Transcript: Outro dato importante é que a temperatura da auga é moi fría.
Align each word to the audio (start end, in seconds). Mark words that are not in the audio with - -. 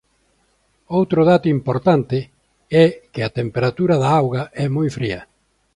Outro 0.97 1.19
dato 1.31 1.47
importante 1.57 2.17
é 2.83 2.85
que 3.11 3.21
a 3.23 3.33
temperatura 3.39 3.95
da 4.01 4.09
auga 4.19 4.43
é 4.63 4.65
moi 4.75 4.89
fría. 4.97 5.21